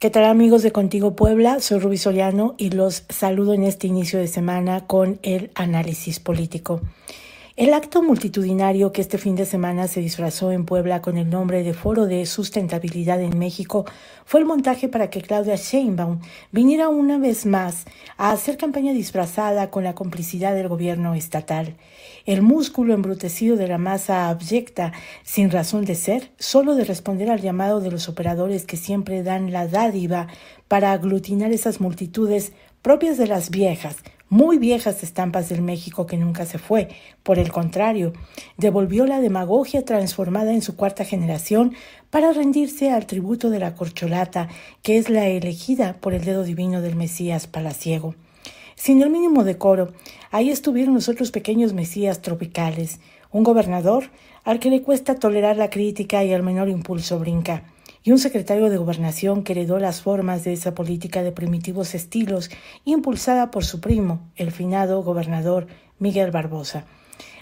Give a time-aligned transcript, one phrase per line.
[0.00, 1.58] ¿Qué tal amigos de Contigo Puebla?
[1.58, 6.80] Soy Rubí Soriano y los saludo en este inicio de semana con el análisis político.
[7.58, 11.64] El acto multitudinario que este fin de semana se disfrazó en Puebla con el nombre
[11.64, 13.84] de Foro de Sustentabilidad en México
[14.24, 16.20] fue el montaje para que Claudia Sheinbaum
[16.52, 21.74] viniera una vez más a hacer campaña disfrazada con la complicidad del gobierno estatal.
[22.26, 24.92] El músculo embrutecido de la masa abyecta,
[25.24, 29.50] sin razón de ser, solo de responder al llamado de los operadores que siempre dan
[29.50, 30.28] la dádiva
[30.68, 32.52] para aglutinar esas multitudes
[32.82, 33.96] propias de las viejas,
[34.28, 36.88] muy viejas estampas del México que nunca se fue.
[37.22, 38.12] Por el contrario,
[38.56, 41.74] devolvió la demagogia transformada en su cuarta generación
[42.10, 44.48] para rendirse al tributo de la corcholata,
[44.82, 48.14] que es la elegida por el dedo divino del Mesías palaciego.
[48.74, 49.92] Sin el mínimo decoro,
[50.30, 54.10] ahí estuvieron los otros pequeños Mesías tropicales, un gobernador
[54.44, 57.64] al que le cuesta tolerar la crítica y al menor impulso brinca
[58.02, 62.50] y un secretario de gobernación que heredó las formas de esa política de primitivos estilos
[62.84, 65.66] impulsada por su primo, el finado gobernador
[65.98, 66.84] Miguel Barbosa.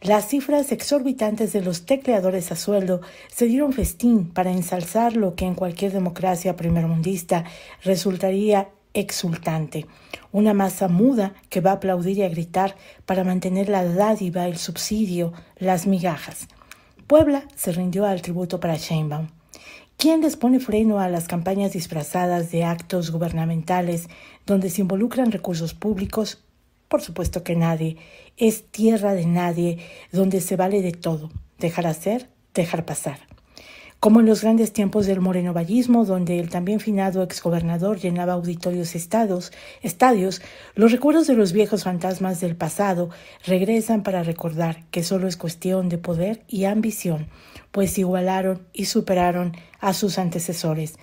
[0.00, 5.44] Las cifras exorbitantes de los tecleadores a sueldo se dieron festín para ensalzar lo que
[5.44, 7.44] en cualquier democracia primermundista
[7.84, 9.86] resultaría exultante,
[10.32, 14.58] una masa muda que va a aplaudir y a gritar para mantener la dádiva, el
[14.58, 16.48] subsidio, las migajas.
[17.06, 19.28] Puebla se rindió al tributo para Sheinbaum.
[20.02, 24.08] ¿Quién les pone freno a las campañas disfrazadas de actos gubernamentales
[24.44, 26.42] donde se involucran recursos públicos?
[26.88, 27.98] Por supuesto que nadie.
[28.36, 29.78] Es tierra de nadie,
[30.10, 31.30] donde se vale de todo.
[31.60, 33.31] Dejar hacer, dejar pasar.
[34.02, 40.42] Como en los grandes tiempos del morenovallismo, donde el también finado exgobernador llenaba auditorios estadios,
[40.74, 43.10] los recuerdos de los viejos fantasmas del pasado
[43.46, 47.28] regresan para recordar que solo es cuestión de poder y ambición
[47.72, 50.94] pues igualaron y superaron a sus antecesores.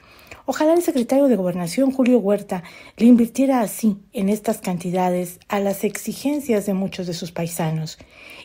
[0.52, 2.64] Ojalá el secretario de Gobernación, Julio Huerta,
[2.98, 8.00] le invirtiera así en estas cantidades a las exigencias de muchos de sus paisanos.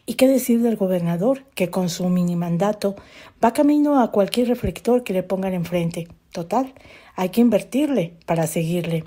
[0.05, 2.95] ¿Y qué decir del gobernador, que con su mini mandato
[3.43, 6.07] va camino a cualquier reflector que le pongan enfrente?
[6.31, 6.75] Total,
[7.17, 9.05] hay que invertirle para seguirle.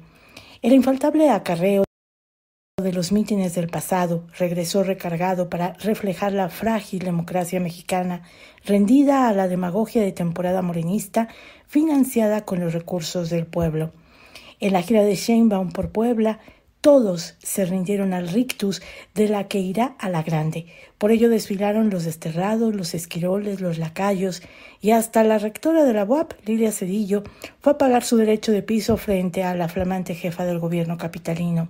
[0.63, 1.83] El infaltable acarreo
[2.83, 8.21] de los mítines del pasado regresó recargado para reflejar la frágil democracia mexicana,
[8.65, 11.27] rendida a la demagogia de temporada morenista,
[11.65, 13.93] financiada con los recursos del pueblo.
[14.59, 16.37] En la gira de Sheinbaum por Puebla,
[16.79, 18.83] todos se rindieron al rictus
[19.15, 20.67] de la que irá a la grande.
[20.99, 24.43] Por ello desfilaron los desterrados, los esquiroles, los lacayos,
[24.81, 27.23] y hasta la rectora de la UAP, Lilia Cedillo,
[27.59, 31.69] fue a pagar su derecho de piso frente a la flamante jefa del gobierno capitalino.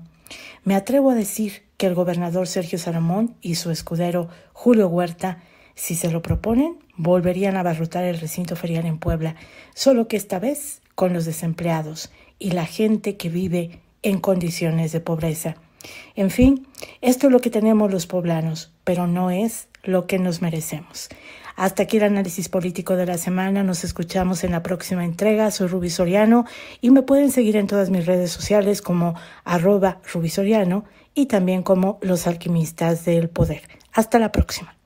[0.63, 5.43] Me atrevo a decir que el gobernador Sergio Saramón y su escudero Julio Huerta,
[5.75, 9.35] si se lo proponen, volverían a abarrotar el recinto ferial en Puebla,
[9.75, 14.99] solo que esta vez con los desempleados y la gente que vive en condiciones de
[14.99, 15.55] pobreza.
[16.15, 16.67] En fin,
[17.01, 21.09] esto es lo que tenemos los poblanos, pero no es lo que nos merecemos.
[21.57, 23.63] Hasta aquí el análisis político de la semana.
[23.63, 25.49] Nos escuchamos en la próxima entrega.
[25.49, 26.45] Soy Rubi Soriano
[26.81, 31.97] y me pueden seguir en todas mis redes sociales como arroba Rubisoriano y también como
[32.03, 33.63] los alquimistas del poder.
[33.91, 34.76] Hasta la próxima.